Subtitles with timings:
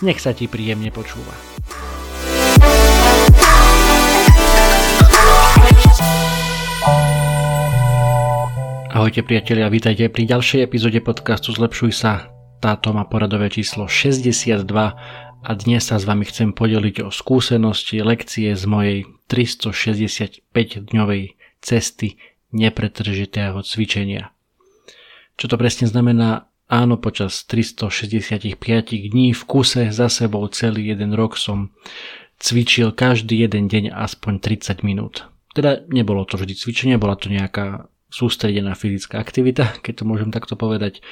[0.00, 1.36] Nech sa ti príjemne počúva.
[8.90, 12.32] Ahojte priatelia, vítajte pri ďalšej epizóde podcastu Zlepšuj sa.
[12.64, 14.64] Táto má poradové číslo 62
[15.40, 21.22] a dnes sa s vami chcem podeliť o skúsenosti, lekcie z mojej 365-dňovej
[21.60, 22.16] cesty
[22.56, 24.32] nepretržitého cvičenia.
[25.36, 26.49] Čo to presne znamená?
[26.70, 28.54] Áno, počas 365
[29.10, 31.74] dní v kuse za sebou celý jeden rok som
[32.38, 35.26] cvičil každý jeden deň aspoň 30 minút.
[35.50, 40.54] Teda nebolo to vždy cvičenie, bola to nejaká sústredená fyzická aktivita, keď to môžem takto
[40.54, 41.02] povedať.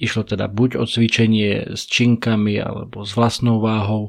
[0.00, 4.08] Išlo teda buď o cvičenie s činkami alebo s vlastnou váhou,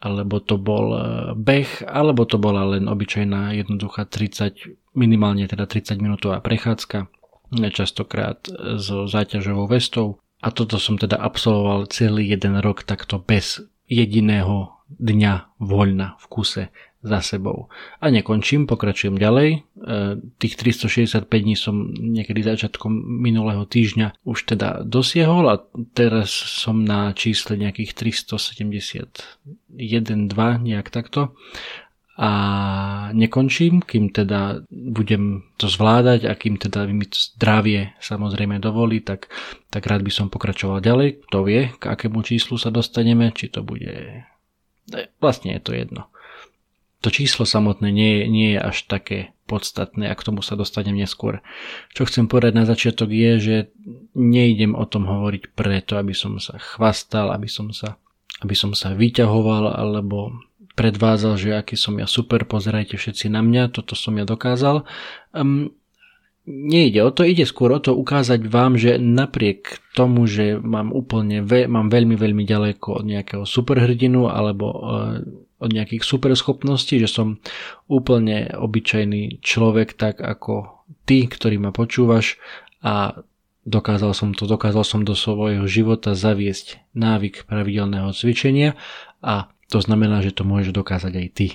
[0.00, 1.02] alebo to bol e,
[1.36, 7.12] beh, alebo to bola len obyčajná jednoduchá 30, minimálne teda 30 minútová prechádzka,
[7.76, 8.40] častokrát
[8.80, 10.16] so záťažovou vestou.
[10.40, 13.60] A toto som teda absolvoval celý jeden rok takto bez
[13.90, 16.62] jediného dňa voľna v kuse
[17.00, 17.72] za sebou.
[18.00, 19.48] A nekončím, pokračujem ďalej.
[19.56, 19.58] E,
[20.36, 22.92] tých 365 dní som niekedy začiatkom
[23.24, 25.64] minulého týždňa už teda dosiehol a
[25.96, 31.32] teraz som na čísle nejakých 371, 2, nejak takto.
[32.20, 32.30] A
[33.16, 39.32] nekončím, kým teda budem to zvládať a kým teda mi zdravie samozrejme dovolí, tak,
[39.72, 41.24] tak rád by som pokračoval ďalej.
[41.24, 44.20] Kto vie, k akému číslu sa dostaneme, či to bude...
[45.16, 46.12] Vlastne je to jedno
[47.00, 50.94] to číslo samotné nie je, nie je až také podstatné a k tomu sa dostanem
[50.94, 51.40] neskôr.
[51.96, 53.56] Čo chcem povedať na začiatok je, že
[54.14, 57.96] nejdem o tom hovoriť preto, aby som sa chvastal, aby som sa,
[58.44, 60.38] aby som sa vyťahoval alebo
[60.80, 64.88] predvádzal, že aký som ja super, pozerajte všetci na mňa, toto som ja dokázal.
[65.36, 65.76] Um,
[66.48, 71.44] nejde o to, ide skôr o to ukázať vám, že napriek tomu, že mám úplne,
[71.44, 75.20] ve, mám veľmi, veľmi ďaleko od nejakého superhrdinu alebo uh,
[75.60, 77.36] od nejakých superschopností, že som
[77.84, 82.40] úplne obyčajný človek tak ako ty, ktorý ma počúvaš
[82.80, 83.20] a
[83.68, 88.80] dokázal som to, dokázal som do svojho života zaviesť návyk pravidelného cvičenia
[89.20, 91.46] a to znamená, že to môžeš dokázať aj ty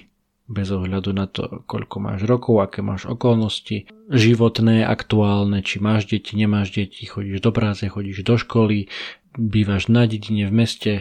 [0.45, 6.37] bez ohľadu na to, koľko máš rokov, aké máš okolnosti, životné, aktuálne, či máš deti,
[6.37, 8.85] nemáš deti, chodíš do práce, chodíš do školy,
[9.33, 10.93] bývaš na dedine v meste,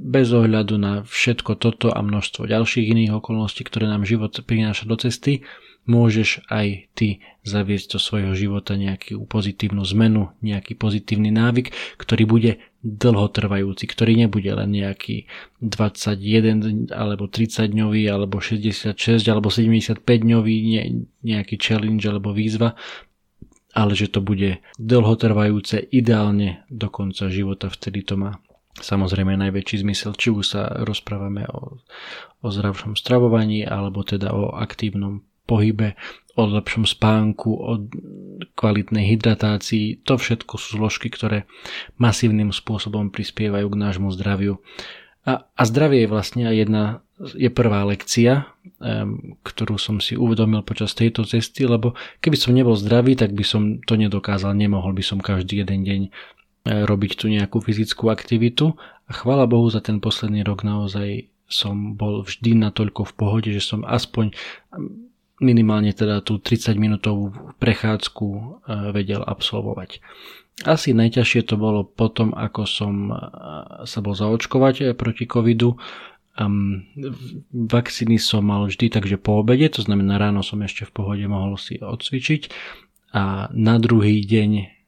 [0.00, 4.96] bez ohľadu na všetko toto a množstvo ďalších iných okolností, ktoré nám život prináša do
[4.96, 5.44] cesty,
[5.84, 12.50] môžeš aj ty zaviesť do svojho života nejakú pozitívnu zmenu, nejaký pozitívny návyk, ktorý bude
[12.80, 15.28] dlhotrvajúci, ktorý nebude len nejaký
[15.60, 18.96] 21 alebo 30 dňový alebo 66
[19.28, 20.82] alebo 75 dňový ne,
[21.20, 22.72] nejaký challenge alebo výzva,
[23.76, 28.40] ale že to bude dlhotrvajúce ideálne do konca života, vtedy to má
[28.80, 31.78] samozrejme najväčší zmysel, či už sa rozprávame o,
[32.40, 35.98] o zdravšom stravovaní alebo teda o aktívnom pohybe,
[36.38, 37.72] o lepšom spánku, o
[38.54, 40.06] kvalitnej hydratácii.
[40.06, 41.50] To všetko sú zložky, ktoré
[41.98, 44.62] masívnym spôsobom prispievajú k nášmu zdraviu.
[45.26, 48.48] A, a zdravie je vlastne jedna je prvá lekcia,
[48.80, 51.92] um, ktorú som si uvedomil počas tejto cesty, lebo
[52.24, 56.00] keby som nebol zdravý, tak by som to nedokázal, nemohol by som každý jeden deň
[56.60, 58.76] E, robiť tu nejakú fyzickú aktivitu
[59.08, 63.64] a chvála Bohu za ten posledný rok naozaj som bol vždy natoľko v pohode, že
[63.64, 64.36] som aspoň
[65.40, 68.40] minimálne teda tú 30 minútovú prechádzku e,
[68.92, 70.04] vedel absolvovať.
[70.68, 73.16] Asi najťažšie to bolo potom, ako som e,
[73.88, 75.80] sa bol zaočkovať proti covidu.
[76.40, 76.86] Um,
[77.52, 81.58] vakcíny som mal vždy takže po obede, to znamená ráno som ešte v pohode mohol
[81.58, 82.48] si odcvičiť
[83.12, 84.79] a na druhý deň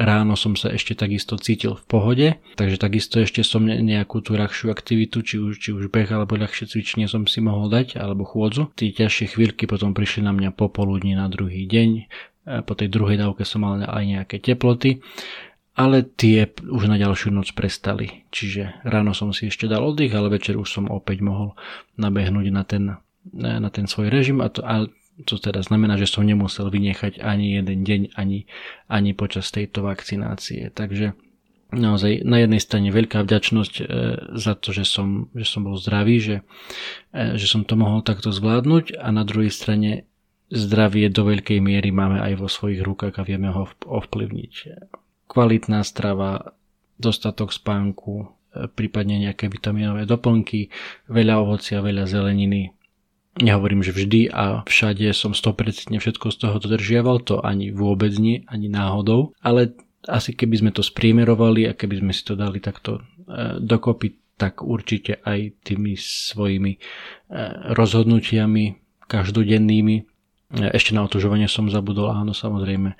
[0.00, 4.72] Ráno som sa ešte takisto cítil v pohode, takže takisto ešte som nejakú tú ľahšiu
[4.72, 8.72] aktivitu, či už, či už beh alebo ľahšie cvičenie som si mohol dať, alebo chôdzu.
[8.72, 12.08] Tí ťažšie chvíľky potom prišli na mňa popoludní na druhý deň,
[12.64, 15.04] po tej druhej dávke som mal aj nejaké teploty
[15.80, 18.28] ale tie už na ďalšiu noc prestali.
[18.28, 21.56] Čiže ráno som si ešte dal oddych, ale večer už som opäť mohol
[21.96, 23.00] nabehnúť na ten,
[23.32, 24.84] na ten svoj režim a to, a
[25.24, 28.48] to teda znamená, že som nemusel vynechať ani jeden deň, ani,
[28.88, 30.72] ani počas tejto vakcinácie.
[30.72, 31.12] Takže
[31.72, 33.84] naozaj na jednej strane veľká vďačnosť e,
[34.34, 36.36] za to, že som, že som bol zdravý, že,
[37.14, 40.10] e, že som to mohol takto zvládnuť a na druhej strane
[40.50, 44.52] zdravie do veľkej miery máme aj vo svojich rukách a vieme ho ovplyvniť.
[45.30, 46.58] Kvalitná strava,
[46.98, 50.74] dostatok spánku, e, prípadne nejaké vitamínové doplnky,
[51.06, 52.74] veľa ovocia, veľa zeleniny.
[53.38, 58.42] Nehovorím, že vždy a všade som 100% všetko z toho dodržiaval, to ani vôbec nie,
[58.50, 59.78] ani náhodou, ale
[60.10, 64.66] asi keby sme to spriemerovali a keby sme si to dali takto e, dokopy, tak
[64.66, 66.78] určite aj tými svojimi e,
[67.70, 68.64] rozhodnutiami
[69.06, 69.96] každodennými.
[70.00, 70.02] E,
[70.74, 72.96] ešte na otužovanie som zabudol, áno, samozrejme,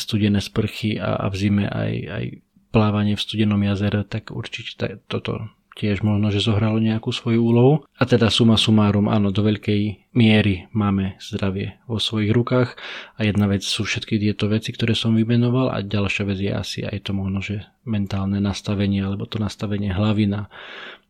[0.00, 2.24] studené sprchy a, v zime aj, aj
[2.72, 7.74] plávanie v studenom jazere, tak určite toto tiež možno, že zohralo nejakú svoju úlohu.
[7.96, 12.76] A teda suma sumárum, áno, do veľkej miery máme zdravie vo svojich rukách
[13.16, 16.80] a jedna vec sú všetky tieto veci, ktoré som vymenoval a ďalšia vec je asi
[16.84, 20.52] aj to možno, že mentálne nastavenie alebo to nastavenie hlavy na,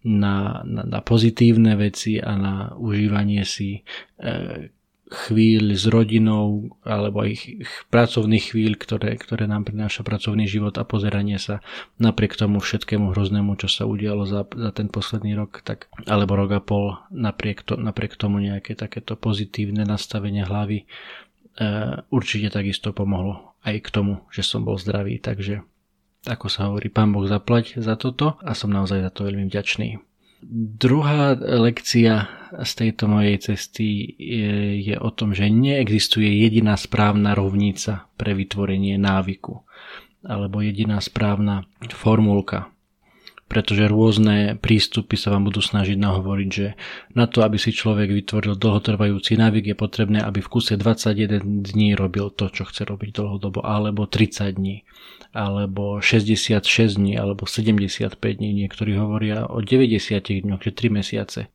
[0.07, 3.83] na, na, na pozitívne veci a na užívanie si
[4.19, 4.71] e,
[5.13, 7.61] chvíľ s rodinou alebo ich,
[7.93, 11.61] pracovných chvíľ, ktoré, ktoré nám prináša pracovný život a pozeranie sa
[12.01, 16.51] napriek tomu všetkému hroznému, čo sa udialo za, za ten posledný rok, tak, alebo rok
[16.57, 20.87] a pol, napriek, to, napriek tomu nejaké takéto pozitívne nastavenie hlavy e,
[22.09, 25.63] určite takisto pomohlo aj k tomu, že som bol zdravý, takže
[26.23, 30.12] ako sa hovorí, pán Boh zaplať za toto a som naozaj za to veľmi vďačný.
[30.51, 38.11] Druhá lekcia z tejto mojej cesty je, je o tom, že neexistuje jediná správna rovnica
[38.19, 39.63] pre vytvorenie návyku
[40.27, 42.72] alebo jediná správna formulka
[43.53, 46.73] pretože rôzne prístupy sa vám budú snažiť nahovoriť, že
[47.13, 51.93] na to, aby si človek vytvoril dlhotrvajúci návyk, je potrebné, aby v kuse 21 dní
[51.93, 54.89] robil to, čo chce robiť dlhodobo, alebo 30 dní,
[55.37, 56.65] alebo 66
[56.97, 58.57] dní, alebo 75 dní.
[58.65, 60.01] Niektorí hovoria o 90
[60.49, 61.53] dňoch, že 3 mesiace.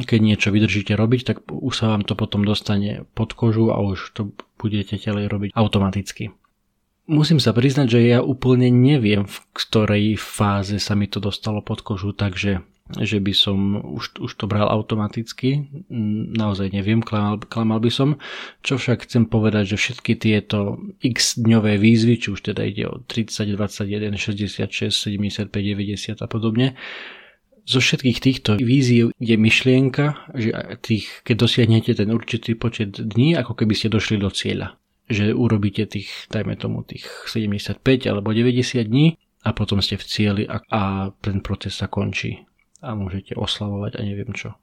[0.00, 4.16] Keď niečo vydržíte robiť, tak už sa vám to potom dostane pod kožu a už
[4.16, 6.32] to budete ďalej robiť automaticky.
[7.04, 11.84] Musím sa priznať, že ja úplne neviem, v ktorej fáze sa mi to dostalo pod
[11.84, 12.64] kožu, takže
[13.00, 15.68] že by som už, už to bral automaticky.
[16.36, 18.20] Naozaj neviem, klamal, klamal by som.
[18.60, 23.00] Čo však chcem povedať, že všetky tieto x dňové výzvy, či už teda ide o
[23.00, 26.76] 30, 21, 66, 75, 90 a podobne,
[27.64, 30.52] zo všetkých týchto víziev je myšlienka, že
[30.84, 34.76] tých, keď dosiahnete ten určitý počet dní, ako keby ste došli do cieľa
[35.08, 40.44] že urobíte tých, dajme tomu, tých 75 alebo 90 dní a potom ste v cieli
[40.48, 42.48] a, a ten proces sa končí
[42.80, 44.56] a môžete oslavovať a neviem čo.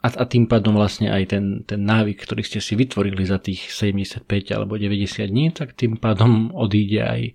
[0.00, 3.68] A, a tým pádom vlastne aj ten, ten návyk, ktorý ste si vytvorili za tých
[3.68, 4.24] 75
[4.56, 7.32] alebo 90 dní, tak tým pádom odíde aj e,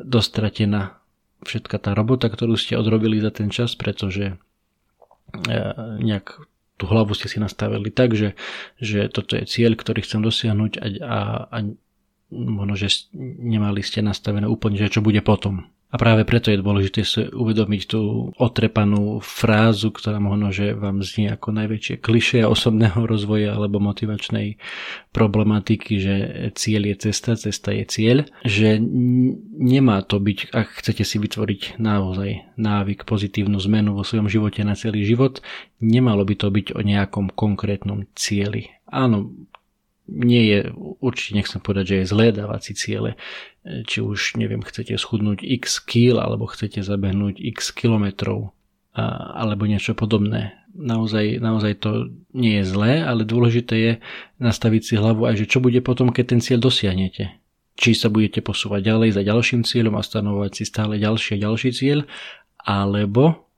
[0.00, 0.96] dostratená
[1.44, 4.36] všetka tá robota, ktorú ste odrobili za ten čas, pretože e,
[6.00, 6.40] nejak
[6.82, 8.34] tú hlavu ste si nastavili tak, že,
[8.82, 11.58] že toto je cieľ, ktorý chcem dosiahnuť a, a, a
[12.34, 13.06] možno, že
[13.38, 15.70] nemali ste nastavené úplne, že čo bude potom.
[15.92, 21.28] A práve preto je dôležité si uvedomiť tú otrepanú frázu, ktorá možno, že vám znie
[21.28, 24.56] ako najväčšie klišé osobného rozvoja alebo motivačnej
[25.12, 26.14] problematiky, že
[26.56, 28.80] cieľ je cesta, cesta je cieľ, že
[29.60, 34.72] nemá to byť, ak chcete si vytvoriť naozaj návyk, pozitívnu zmenu vo svojom živote na
[34.72, 35.44] celý život,
[35.84, 38.72] nemalo by to byť o nejakom konkrétnom cieli.
[38.88, 39.32] Áno,
[40.10, 40.58] nie je,
[40.98, 43.10] určite nechcem povedať, že je zlé dávať si ciele,
[43.62, 48.50] či už, neviem, chcete schudnúť x kil, alebo chcete zabehnúť x kilometrov,
[48.98, 50.58] alebo niečo podobné.
[50.72, 53.92] Naozaj, naozaj to nie je zlé, ale dôležité je
[54.40, 57.38] nastaviť si hlavu aj, že čo bude potom, keď ten cieľ dosiahnete.
[57.76, 61.70] Či sa budete posúvať ďalej za ďalším cieľom a stanovať si stále ďalší a ďalší
[61.76, 62.04] cieľ,
[62.60, 63.51] alebo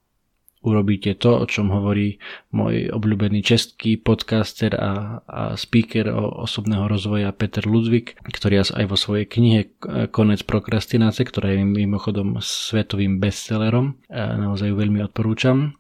[0.65, 2.17] urobíte to, o čom hovorí
[2.51, 8.97] môj obľúbený český podcaster a, a speaker o osobného rozvoja Peter Ludvík, ktorý aj vo
[8.97, 9.61] svojej knihe
[10.09, 15.77] Konec prokrastinácie, ktorá je mimochodom svetovým bestsellerom, a naozaj ju veľmi odporúčam,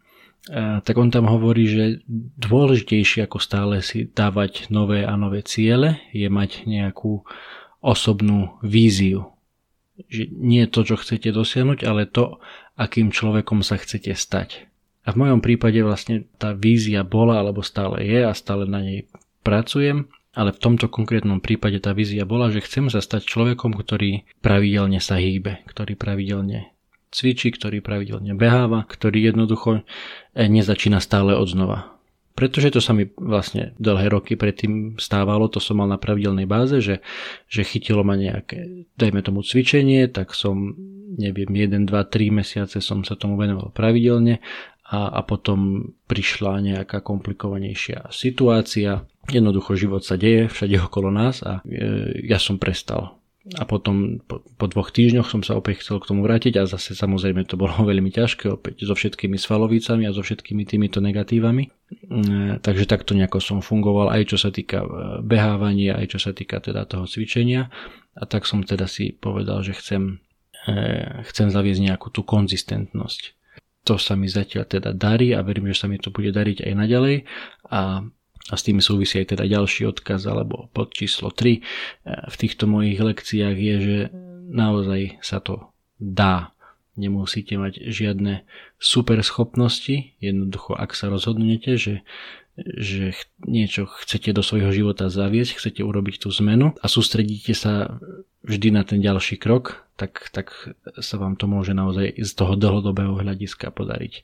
[0.52, 1.84] a tak on tam hovorí, že
[2.36, 7.24] dôležitejšie ako stále si dávať nové a nové ciele je mať nejakú
[7.80, 9.32] osobnú víziu.
[10.12, 12.44] Že nie to, čo chcete dosiahnuť, ale to,
[12.76, 14.68] akým človekom sa chcete stať.
[15.04, 19.04] A v mojom prípade vlastne tá vízia bola, alebo stále je a stále na nej
[19.44, 24.26] pracujem, ale v tomto konkrétnom prípade tá vízia bola, že chcem sa stať človekom, ktorý
[24.40, 26.74] pravidelne sa hýbe, ktorý pravidelne
[27.14, 31.94] cvičí, ktorý pravidelne beháva, ktorý jednoducho eh, nezačína stále od znova.
[32.34, 36.82] Pretože to sa mi vlastne dlhé roky predtým stávalo, to som mal na pravidelnej báze,
[36.82, 36.98] že,
[37.46, 40.74] že chytilo ma nejaké, dajme tomu cvičenie, tak som,
[41.14, 44.42] neviem, 1, 2, 3 mesiace som sa tomu venoval pravidelne
[44.84, 49.08] a, a potom prišla nejaká komplikovanejšia situácia.
[49.32, 54.40] Jednoducho život sa deje všade okolo nás a e, ja som prestal a potom po,
[54.40, 57.76] po dvoch týždňoch som sa opäť chcel k tomu vrátiť a zase samozrejme to bolo
[57.92, 61.68] veľmi ťažké opäť so všetkými svalovicami a so všetkými týmito negatívami.
[62.08, 64.88] Mm, takže takto nejako som fungoval aj čo sa týka e,
[65.20, 67.68] behávania, aj čo sa týka teda toho cvičenia
[68.16, 70.24] a tak som teda si povedal, že chcem,
[70.64, 70.72] e,
[71.28, 73.36] chcem zaviesť nejakú tú konzistentnosť.
[73.84, 76.72] To sa mi zatiaľ teda darí a verím, že sa mi to bude dariť aj
[76.72, 77.16] naďalej.
[77.68, 78.04] A
[78.52, 81.60] a s tým súvisí aj teda ďalší odkaz alebo pod číslo 3 e,
[82.28, 83.98] v týchto mojich lekciách je, že
[84.52, 86.52] naozaj sa to dá.
[86.94, 88.44] Nemusíte mať žiadne
[88.76, 92.04] super schopnosti, jednoducho ak sa rozhodnete, že,
[92.56, 97.98] že niečo chcete do svojho života zaviesť, chcete urobiť tú zmenu a sústredíte sa
[98.46, 103.18] vždy na ten ďalší krok, tak, tak sa vám to môže naozaj z toho dlhodobého
[103.18, 104.22] hľadiska podariť.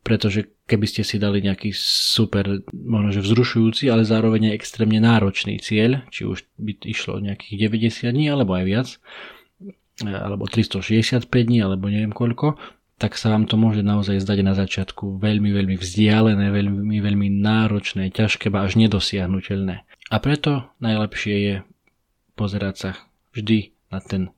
[0.00, 5.60] Pretože keby ste si dali nejaký super, možno že vzrušujúci, ale zároveň aj extrémne náročný
[5.60, 8.88] cieľ, či už by išlo nejakých 90 dní, alebo aj viac,
[10.02, 12.58] alebo 365 dní, alebo neviem koľko,
[12.94, 18.14] tak sa vám to môže naozaj zdať na začiatku veľmi, veľmi vzdialené, veľmi, veľmi náročné,
[18.14, 19.82] ťažké, až nedosiahnutelné.
[20.10, 21.54] A preto najlepšie je
[22.38, 22.90] pozerať sa
[23.34, 24.30] vždy na ten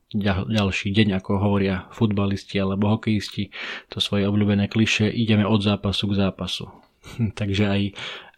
[0.49, 3.53] ďalší deň, ako hovoria futbalisti alebo hokejisti,
[3.89, 6.69] to svoje obľúbené kliše, ideme od zápasu k zápasu.
[7.39, 7.83] Takže aj,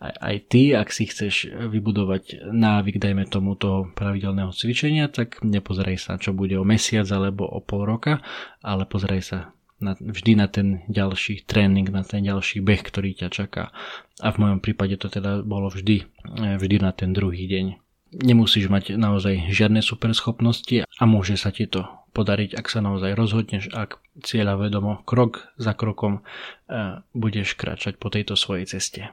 [0.03, 5.97] aj, aj ty, ak si chceš vybudovať návyk, dajme tomu toho pravidelného cvičenia, tak nepozeraj
[5.99, 8.23] sa, čo bude o mesiac alebo o pol roka,
[8.63, 9.39] ale pozeraj sa
[9.79, 13.71] na, vždy na ten ďalší tréning, na ten ďalší beh, ktorý ťa čaká.
[14.19, 17.79] A v mojom prípade to teda bolo vždy, vždy na ten druhý deň.
[18.09, 21.85] Nemusíš mať naozaj žiadne super schopnosti a môže sa ti to
[22.17, 28.09] podariť, ak sa naozaj rozhodneš, ak cieľa vedomo krok za krokom e, budeš kráčať po
[28.09, 29.13] tejto svojej ceste.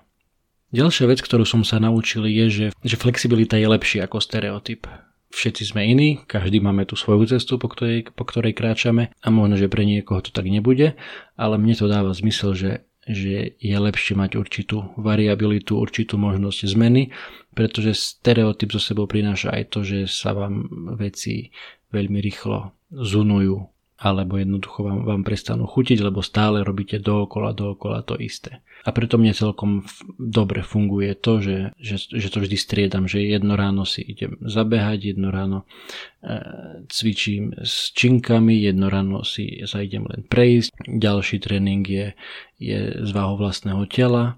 [0.71, 4.87] Ďalšia vec, ktorú som sa naučil je, že, že flexibilita je lepšia ako stereotyp.
[5.35, 9.59] Všetci sme iní, každý máme tú svoju cestu, po ktorej, po ktorej kráčame a možno,
[9.59, 10.95] že pre niekoho to tak nebude,
[11.35, 12.71] ale mne to dáva zmysel, že
[13.05, 17.13] že je lepšie mať určitú variabilitu, určitú možnosť zmeny,
[17.53, 20.65] pretože stereotyp zo sebou prináša aj to, že sa vám
[20.97, 21.53] veci
[21.93, 28.19] veľmi rýchlo zunujú alebo jednoducho vám, vám prestanú chutiť, lebo stále robíte dookola, dookola to
[28.19, 28.59] isté.
[28.83, 29.87] A preto mne celkom
[30.19, 35.15] dobre funguje to, že, že, že to vždy striedam, že jedno ráno si idem zabehať,
[35.15, 35.63] jedno ráno
[36.19, 36.37] e,
[36.91, 42.07] cvičím s činkami, jedno ráno si sa idem len prejsť, ďalší tréning je,
[42.59, 44.35] je z váho vlastného tela,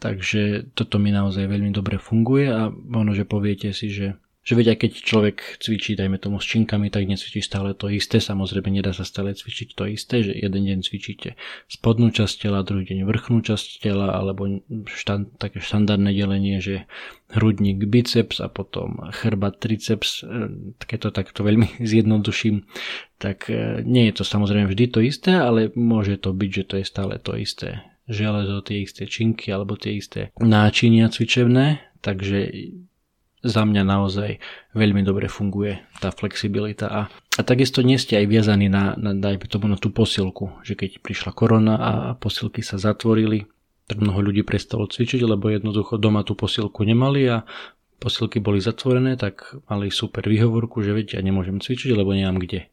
[0.00, 4.76] takže toto mi naozaj veľmi dobre funguje a možno, že poviete si, že že veď
[4.76, 8.20] aj keď človek cvičí, dajme tomu s činkami, tak necvičí stále to isté.
[8.20, 12.84] Samozrejme, nedá sa stále cvičiť to isté, že jeden deň cvičíte spodnú časť tela, druhý
[12.84, 16.84] deň vrchnú časť tela, alebo štand, také štandardné delenie, že
[17.32, 22.68] hrudník, biceps a potom chrbát, triceps, e, keď to takto veľmi zjednoduším,
[23.16, 26.74] tak e, nie je to samozrejme vždy to isté, ale môže to byť, že to
[26.78, 32.52] je stále to isté železo, tie isté činky alebo tie isté náčinia cvičebné, takže
[33.44, 34.40] za mňa naozaj
[34.72, 39.44] veľmi dobre funguje tá flexibilita a, a takisto nie ste aj viazaní na, na dajme
[39.44, 43.44] tomu na tú posilku, že keď prišla korona a posilky sa zatvorili,
[43.84, 47.44] tak mnoho ľudí prestalo cvičiť, lebo jednoducho doma tú posilku nemali a
[48.00, 52.72] posilky boli zatvorené, tak mali super výhovorku, že viete, ja nemôžem cvičiť, lebo nemám kde.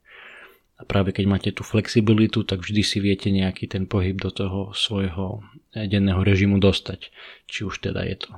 [0.80, 4.74] A práve keď máte tú flexibilitu, tak vždy si viete nejaký ten pohyb do toho
[4.74, 7.14] svojho denného režimu dostať.
[7.46, 8.32] Či už teda je to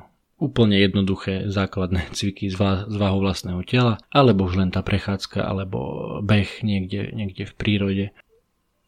[0.43, 2.59] úplne jednoduché základné cviky z,
[2.91, 5.79] váhu vlastného tela, alebo už len tá prechádzka, alebo
[6.19, 8.05] beh niekde, niekde v prírode.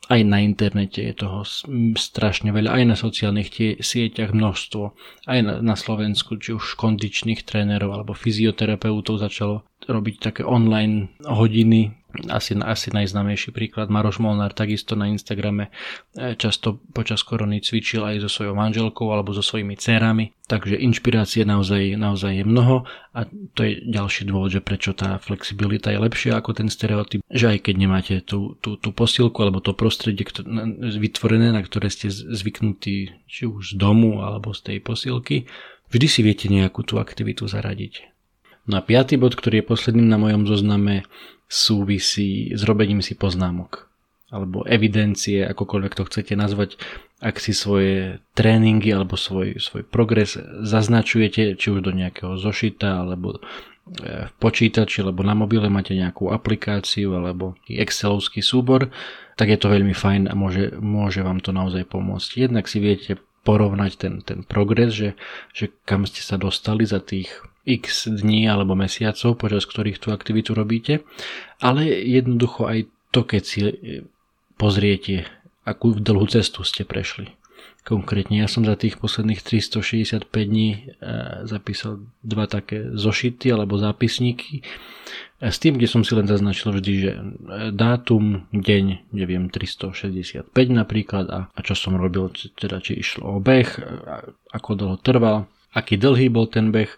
[0.05, 1.41] Aj na internete je toho
[1.97, 4.93] strašne veľa, aj na sociálnych tie, sieťach množstvo.
[5.25, 12.04] Aj na, na Slovensku, či už kondičných trénerov alebo fyzioterapeutov začalo robiť také online hodiny
[12.31, 13.91] asi, asi najznámejší príklad.
[13.91, 15.69] Maroš Molnár takisto na Instagrame
[16.15, 21.43] e, často počas korony cvičil aj so svojou manželkou alebo so svojimi dcerami, takže inšpirácie
[21.43, 22.87] naozaj, naozaj je mnoho.
[23.15, 27.55] A to je ďalší dôvod, že prečo tá flexibilita je lepšia ako ten stereotyp, že
[27.55, 30.23] aj keď nemáte tú, tú, tú posilku alebo to prostredie
[30.79, 35.47] vytvorené, na ktoré ste zvyknutí či už z domu alebo z tej posilky,
[35.91, 38.14] vždy si viete nejakú tú aktivitu zaradiť.
[38.65, 41.05] No a piatý bod, ktorý je posledným na mojom zozname,
[41.45, 43.85] súvisí s robením si poznámok
[44.33, 46.81] alebo evidencie, akokoľvek to chcete nazvať,
[47.21, 53.37] ak si svoje tréningy alebo svoj, svoj progres zaznačujete, či už do nejakého zošita, alebo
[53.37, 58.91] e, v počítači, alebo na mobile máte nejakú aplikáciu, alebo excelovský súbor,
[59.39, 62.49] tak je to veľmi fajn a môže, môže vám to naozaj pomôcť.
[62.49, 65.13] Jednak si viete porovnať ten, ten progres, že,
[65.53, 67.29] že kam ste sa dostali za tých
[67.65, 71.01] x dní alebo mesiacov, počas ktorých tú aktivitu robíte,
[71.59, 72.79] ale jednoducho aj
[73.09, 73.59] to, keď si
[74.55, 75.25] pozriete,
[75.65, 77.33] akú dlhú cestu ste prešli.
[77.85, 80.79] Konkrétne ja som za tých posledných 365 dní e,
[81.45, 84.65] zapísal dva také zošity alebo zápisníky
[85.37, 87.21] e, s tým, kde som si len zaznačil vždy, že e,
[87.69, 93.69] dátum, deň, neviem, 365 napríklad a, a čo som robil, teda či išlo o beh,
[94.49, 95.45] ako dlho trval,
[95.77, 96.89] aký dlhý bol ten beh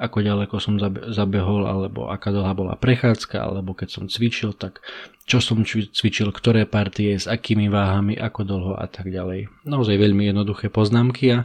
[0.00, 0.80] ako ďaleko som
[1.12, 4.80] zabehol, alebo aká dlhá bola prechádzka, alebo keď som cvičil, tak
[5.28, 9.52] čo som cvičil, ktoré partie, s akými váhami, ako dlho a tak ďalej.
[9.68, 11.38] Naozaj veľmi jednoduché poznámky a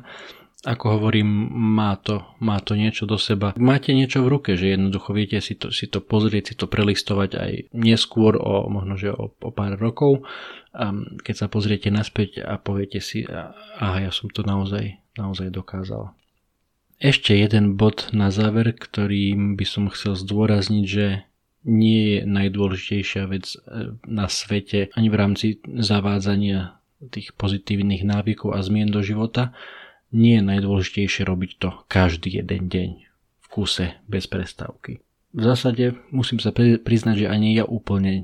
[0.66, 1.30] ako hovorím,
[1.78, 3.54] má to, má to niečo do seba.
[3.54, 7.38] Máte niečo v ruke, že jednoducho viete si to, si to pozrieť, si to prelistovať
[7.38, 10.26] aj neskôr, o, možno že o, o pár rokov.
[10.74, 10.90] A
[11.22, 16.18] keď sa pozriete naspäť a poviete si, aha, ja som to naozaj, naozaj dokázal.
[17.00, 21.28] Ešte jeden bod na záver, ktorým by som chcel zdôrazniť, že
[21.66, 26.78] nie je najdôležitejšia vec e, na svete ani v rámci zavádzania
[27.10, 29.52] tých pozitívnych návykov a zmien do života.
[30.16, 32.90] Nie je najdôležitejšie robiť to každý jeden deň
[33.42, 35.05] v kuse bez prestávky
[35.36, 38.24] v zásade musím sa priznať, že ani ja úplne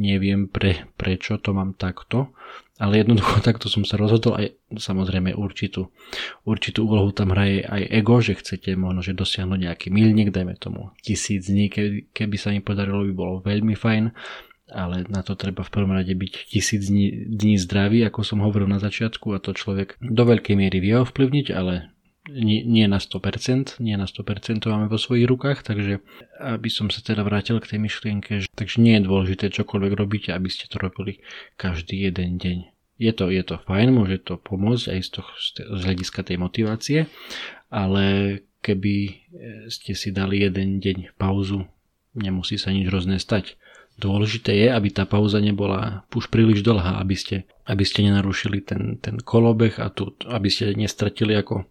[0.00, 2.32] neviem pre, prečo to mám takto,
[2.80, 5.92] ale jednoducho takto som sa rozhodol aj samozrejme určitú,
[6.48, 10.96] určitú úlohu tam hraje aj ego, že chcete možno že dosiahnuť nejaký milník, dajme tomu
[11.04, 14.04] tisíc dní, keby, keby sa mi podarilo, by bolo veľmi fajn,
[14.72, 18.72] ale na to treba v prvom rade byť tisíc dní, dní zdravý, ako som hovoril
[18.72, 21.91] na začiatku a to človek do veľkej miery vie ovplyvniť, ale
[22.30, 25.98] nie, nie na 100%, nie na 100% to máme vo svojich rukách, takže
[26.38, 30.30] aby som sa teda vrátil k tej myšlienke, že, takže nie je dôležité čokoľvek robíte,
[30.30, 31.18] aby ste to robili
[31.58, 32.58] každý jeden deň.
[33.02, 36.98] Je to, je to fajn, môže to pomôcť aj z, toho, z hľadiska tej motivácie,
[37.66, 39.26] ale keby
[39.66, 41.66] ste si dali jeden deň pauzu,
[42.14, 43.58] nemusí sa nič hrozné stať.
[44.02, 48.98] Dôležité je, aby tá pauza nebola už príliš dlhá, aby ste, aby ste nenarušili ten,
[48.98, 51.62] ten kolobeh a tu, aby ste nestratili, ako,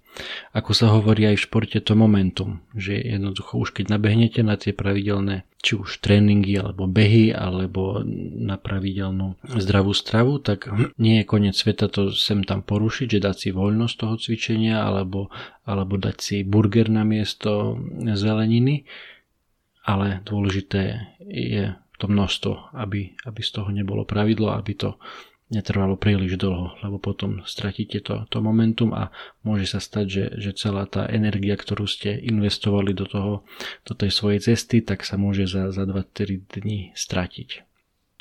[0.56, 2.64] ako sa hovorí aj v športe, to momentum.
[2.72, 8.00] Že jednoducho už keď nabehnete na tie pravidelné, či už tréningy, alebo behy, alebo
[8.40, 13.36] na pravidelnú zdravú stravu, tak nie je koniec sveta to sem tam porušiť, že dať
[13.36, 15.28] si voľnosť toho cvičenia, alebo,
[15.68, 18.88] alebo dať si burger na miesto zeleniny,
[19.84, 24.98] ale dôležité je to množstvo, aby, aby z toho nebolo pravidlo, aby to
[25.52, 29.12] netrvalo príliš dlho, lebo potom stratíte to, to momentum a
[29.44, 33.44] môže sa stať, že, že celá tá energia, ktorú ste investovali do, toho,
[33.84, 37.68] do tej svojej cesty, tak sa môže za, za 2-3 dní stratiť.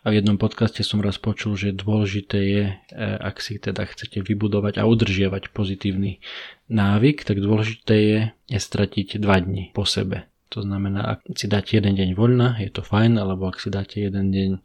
[0.00, 2.74] A v jednom podcaste som raz počul, že dôležité je, e,
[3.20, 6.24] ak si teda chcete vybudovať a udržiavať pozitívny
[6.72, 10.29] návyk, tak dôležité je nestratiť 2 dní po sebe.
[10.50, 14.02] To znamená, ak si dáte jeden deň voľna, je to fajn, alebo ak si dáte
[14.02, 14.60] jeden deň e,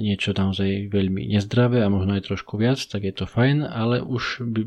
[0.00, 4.48] niečo naozaj veľmi nezdravé a možno aj trošku viac, tak je to fajn, ale už
[4.48, 4.64] by,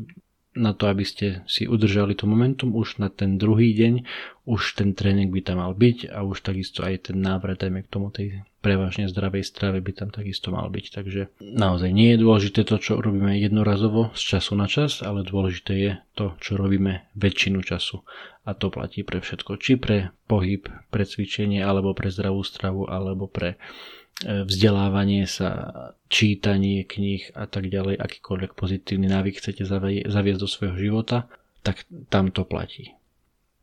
[0.52, 4.04] na to, aby ste si udržali to momentum, už na ten druhý deň,
[4.44, 7.92] už ten tréning by tam mal byť a už takisto aj ten návrat, dajme k
[7.92, 10.84] tomu tej prevažne zdravej strave by tam takisto mal byť.
[10.94, 15.72] Takže naozaj nie je dôležité to, čo robíme jednorazovo z času na čas, ale dôležité
[15.74, 18.04] je to, čo robíme väčšinu času.
[18.46, 23.26] A to platí pre všetko, či pre pohyb, pre cvičenie, alebo pre zdravú stravu, alebo
[23.26, 23.58] pre
[24.24, 25.50] vzdelávanie sa,
[26.12, 29.64] čítanie kníh a tak ďalej, akýkoľvek pozitívny návyk chcete
[30.06, 31.30] zaviesť do svojho života,
[31.62, 32.94] tak tam to platí.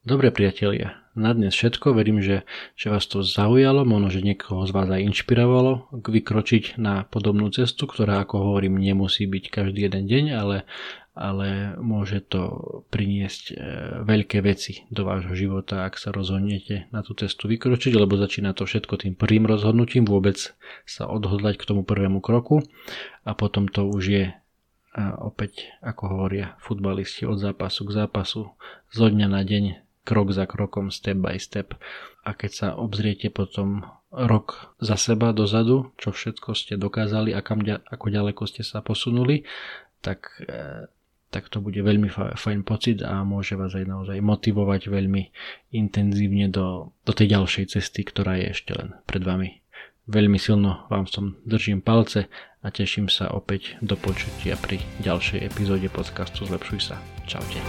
[0.08, 1.91] Dobre priatelia, na dnes všetko.
[1.91, 2.48] Verím, že,
[2.80, 7.84] že vás to zaujalo, možno, že niekoho z vás aj inšpirovalo vykročiť na podobnú cestu,
[7.84, 10.58] ktorá, ako hovorím, nemusí byť každý jeden deň, ale,
[11.19, 12.41] ale môže to
[12.88, 13.53] priniesť e,
[14.08, 18.63] veľké veci do vášho života, ak sa rozhodnete na tú cestu vykročiť, lebo začína to
[18.63, 20.55] všetko tým prvým rozhodnutím, vôbec
[20.88, 22.63] sa odhodlať k tomu prvému kroku
[23.27, 24.25] a potom to už je
[24.89, 28.41] a opäť, ako hovoria futbalisti, od zápasu k zápasu,
[28.89, 31.77] zo dňa na deň krok za krokom, step by step.
[32.25, 37.62] A keď sa obzriete potom rok za seba dozadu, čo všetko ste dokázali a kam,
[37.62, 39.45] ako ďaleko ste sa posunuli,
[40.01, 40.89] tak e,
[41.30, 45.30] tak to bude veľmi fajn pocit a môže vás aj naozaj motivovať veľmi
[45.78, 49.62] intenzívne do, do tej ďalšej cesty, ktorá je ešte len pred vami.
[50.10, 52.26] Veľmi silno vám som držím palce
[52.65, 56.98] a teším sa opäť do počutia pri ďalšej epizóde podcastu Zlepšuj sa.
[57.30, 57.62] Čaute.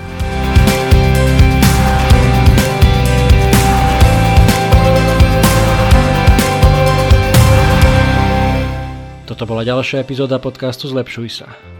[9.28, 11.79] Toto bola ďalšia epizóda podcastu Zlepšuj sa.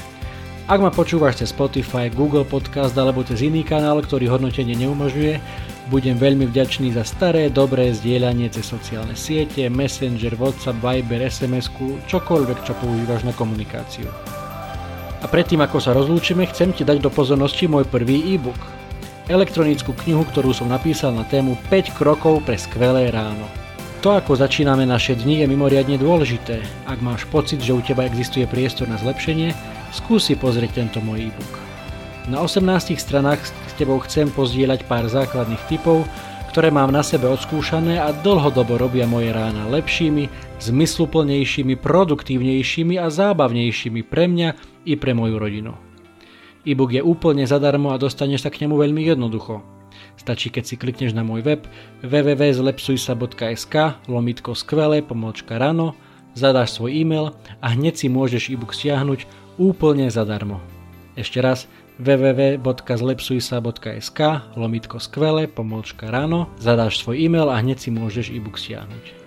[0.69, 5.41] Ak ma počúvaš cez Spotify, Google Podcast alebo cez iný kanál, ktorý hodnotenie neumožňuje,
[5.89, 11.73] budem veľmi vďačný za staré, dobré zdieľanie cez sociálne siete, Messenger, WhatsApp, Viber, sms
[12.05, 14.05] čokoľvek, čo používaš na komunikáciu.
[15.21, 18.57] A predtým, ako sa rozlúčime, chcem ti dať do pozornosti môj prvý e-book.
[19.29, 23.45] Elektronickú knihu, ktorú som napísal na tému 5 krokov pre skvelé ráno.
[24.01, 26.57] To, ako začíname naše dni, je mimoriadne dôležité.
[26.89, 29.53] Ak máš pocit, že u teba existuje priestor na zlepšenie,
[29.91, 31.53] skúsi pozrieť tento môj e-book.
[32.31, 36.07] Na 18 stranách s tebou chcem pozdieľať pár základných typov,
[36.51, 40.27] ktoré mám na sebe odskúšané a dlhodobo robia moje rána lepšími,
[40.59, 44.49] zmysluplnejšími, produktívnejšími a zábavnejšími pre mňa
[44.83, 45.73] i pre moju rodinu.
[46.67, 49.63] E-book je úplne zadarmo a dostaneš sa k nemu veľmi jednoducho.
[50.19, 51.65] Stačí, keď si klikneš na môj web
[52.05, 53.75] www.zlepsujsa.sk
[54.05, 55.97] lomitko skvelé pomočka rano,
[56.37, 59.25] zadáš svoj e-mail a hneď si môžeš e-book stiahnuť
[59.61, 60.57] úplne zadarmo.
[61.13, 61.69] Ešte raz
[62.01, 64.19] www.zlepsujsa.sk
[64.57, 69.21] lomitko skvele, pomôčka ráno, zadáš svoj e-mail a hneď si môžeš e-book stiahnuť.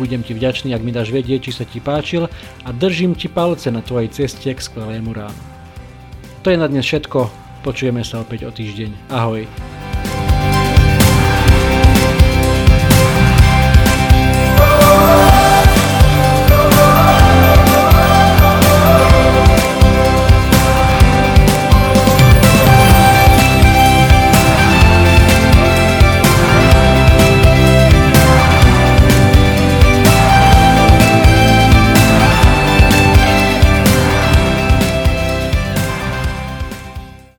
[0.00, 2.32] Budem ti vďačný, ak mi dáš vedieť, či sa ti páčil
[2.64, 5.36] a držím ti palce na tvojej ceste k skvelému ránu.
[6.46, 7.28] To je na dnes všetko,
[7.60, 9.12] počujeme sa opäť o týždeň.
[9.12, 9.44] Ahoj.